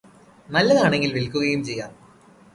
നല്ലതാണെങ്കിൽ 0.49 1.11
വിൽക്കുകയും 1.13 1.61
ചെയ്യാം 1.63 1.91